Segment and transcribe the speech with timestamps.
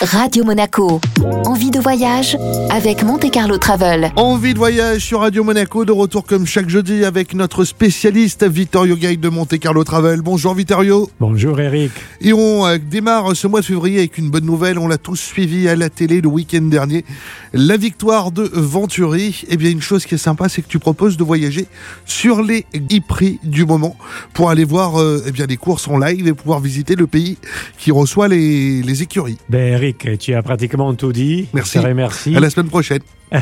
[0.00, 1.00] Radio Monaco.
[1.44, 2.38] Envie de voyage
[2.70, 4.12] avec Monte Carlo Travel.
[4.14, 8.94] Envie de voyage sur Radio Monaco, de retour comme chaque jeudi avec notre spécialiste Vittorio
[8.94, 10.20] Guide de Monte Carlo Travel.
[10.20, 11.10] Bonjour Vittorio.
[11.18, 11.90] Bonjour Eric.
[12.20, 14.78] Et on euh, démarre ce mois de février avec une bonne nouvelle.
[14.78, 17.04] On l'a tous suivi à la télé le week-end dernier.
[17.52, 19.42] La victoire de Venturi.
[19.48, 21.66] Eh bien, une chose qui est sympa, c'est que tu proposes de voyager
[22.04, 23.96] sur les e-prix du moment
[24.32, 27.36] pour aller voir euh, eh bien, les courses en live et pouvoir visiter le pays
[27.78, 29.38] qui reçoit les, les écuries.
[29.48, 31.48] Ben Eric, tu as pratiquement tout dit.
[31.52, 31.78] Merci.
[31.78, 32.36] Je te remercie.
[32.36, 33.02] À la semaine prochaine.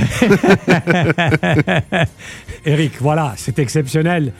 [2.64, 4.32] Eric, voilà, c'est exceptionnel.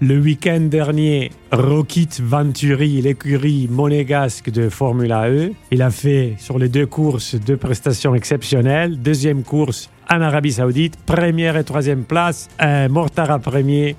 [0.00, 6.68] Le week-end dernier, Roquit Venturi, l'écurie monégasque de Formula E, il a fait sur les
[6.68, 9.00] deux courses deux prestations exceptionnelles.
[9.00, 13.96] Deuxième course en Arabie Saoudite, première et troisième place, euh, Mortara premier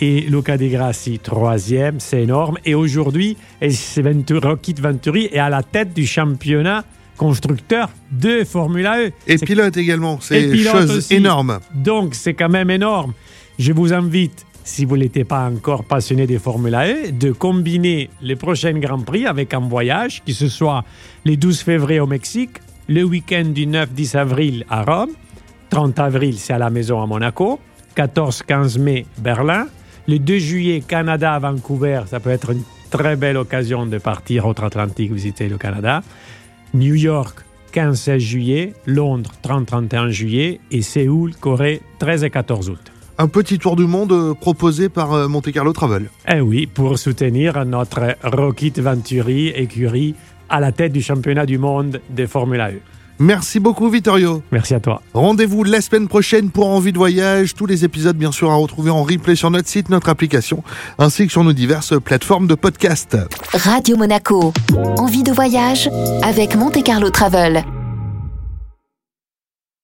[0.00, 2.58] et Luca Di Grassi troisième, c'est énorme.
[2.64, 6.84] Et aujourd'hui, Roquit Venturi est à la tête du championnat
[7.16, 9.12] constructeur de Formula E.
[9.26, 10.18] Et pilote également.
[10.20, 11.14] C'est pilote chose aussi.
[11.14, 11.60] énorme.
[11.74, 13.12] Donc, c'est quand même énorme.
[13.58, 18.36] Je vous invite, si vous n'étiez pas encore passionné de Formula E, de combiner les
[18.36, 20.84] prochains Grands Prix avec un voyage, qui ce soit
[21.24, 25.10] les 12 février au Mexique, le week-end du 9-10 avril à Rome,
[25.70, 27.58] 30 avril, c'est à la maison à Monaco,
[27.96, 29.66] 14-15 mai, Berlin,
[30.06, 34.46] le 2 juillet, Canada à Vancouver, ça peut être une très belle occasion de partir
[34.46, 36.02] outre-Atlantique visiter le Canada.
[36.74, 42.92] New York, 15-16 juillet, Londres, 30-31 juillet et Séoul, Corée, 13 et 14 août.
[43.18, 46.10] Un petit tour du monde euh, proposé par euh, Monte Carlo Travel.
[46.28, 50.14] Eh oui, pour soutenir notre Rocket Venturi écurie
[50.48, 52.80] à la tête du championnat du monde de Formula E.
[53.18, 54.42] Merci beaucoup Vittorio.
[54.52, 55.02] Merci à toi.
[55.14, 57.54] Rendez-vous la semaine prochaine pour Envie de voyage.
[57.54, 60.62] Tous les épisodes, bien sûr, à retrouver en replay sur notre site, notre application,
[60.98, 63.16] ainsi que sur nos diverses plateformes de podcast.
[63.52, 64.52] Radio Monaco.
[64.98, 65.88] Envie de voyage
[66.22, 67.64] avec Monte Carlo Travel.